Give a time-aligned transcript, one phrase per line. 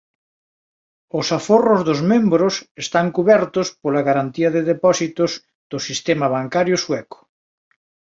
[1.19, 2.53] Os aforros dos membros
[2.83, 5.31] están cubertos pola garantía de depósitos
[5.71, 7.19] do sistema bancario sueco.